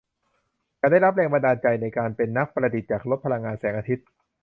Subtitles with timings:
[0.79, 4.05] ฉันได้รับแรงบันดาลใจในการเป็นนักประดิษฐ์จากรถพลังงานแสงอาทิตย์